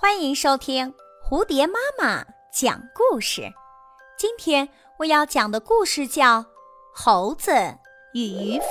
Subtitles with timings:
[0.00, 0.94] 欢迎收听
[1.28, 3.52] 蝴蝶妈妈讲故事。
[4.16, 4.68] 今天
[5.00, 6.38] 我要讲的故事叫
[6.94, 7.50] 《猴子
[8.14, 8.64] 与渔夫》。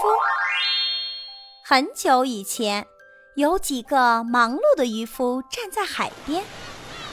[1.65, 2.87] 很久以前，
[3.35, 6.45] 有几个忙碌的渔夫站在海边，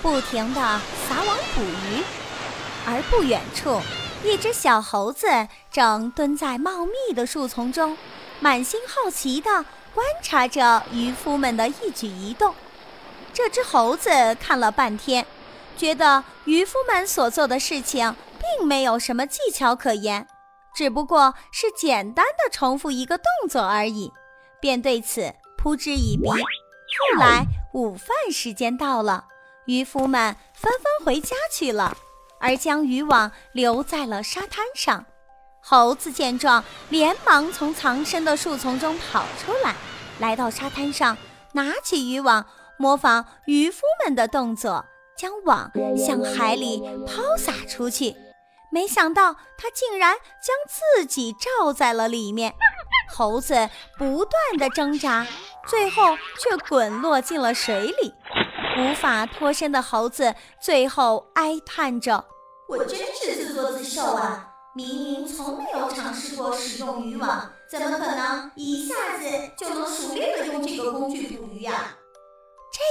[0.01, 0.61] 不停地
[1.09, 2.05] 撒网捕鱼。
[2.87, 3.81] 而不远处，
[4.23, 5.27] 一只小猴子
[5.73, 7.99] 正蹲在茂密的树丛中，
[8.39, 12.55] 满心好奇地观察着渔夫们的一举一动。
[13.35, 15.27] 这只猴子看了半天，
[15.77, 20.29] 觉得渔夫们所做的事情并没有什么技巧可言，
[20.73, 24.13] 只不过是简单的重复一个动作而已，
[24.61, 26.29] 便对此嗤之以鼻。
[26.29, 29.25] 后来午饭时间到了，
[29.67, 31.97] 渔夫们纷纷回家去了，
[32.39, 35.05] 而将渔网留在了沙滩上。
[35.61, 39.75] 猴子见状，连忙从藏身的树丛中跑出来，
[40.21, 41.17] 来到沙滩上，
[41.53, 42.47] 拿起渔网。
[42.79, 44.85] 模仿渔夫们的动作，
[45.17, 48.15] 将网向海里抛洒出去。
[48.71, 52.53] 没想到他竟然将自己罩在了里面。
[53.09, 53.55] 猴子
[53.97, 55.25] 不断的挣扎，
[55.69, 58.13] 最后却滚落进了水里。
[58.77, 62.25] 无法脱身的猴子最后哀叹着
[62.69, 64.51] ：“我真是自作自受啊！
[64.75, 69.25] 明明从没有尝试过使用渔网，怎么可能一下子
[69.57, 71.95] 就能熟练的用这个工具捕鱼呀？”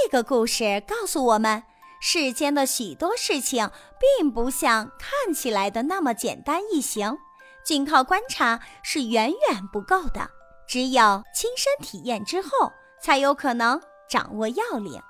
[0.04, 1.62] 这个故事告诉我们，
[1.98, 3.70] 世间的许多事情
[4.18, 7.16] 并不像看起来的那么简单易行，
[7.64, 10.28] 仅靠观察是远远不够的，
[10.68, 15.00] 只有亲身体验之后，才有可能掌握要领。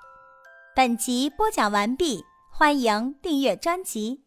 [0.73, 4.24] 本集播讲完毕，欢迎订阅专辑。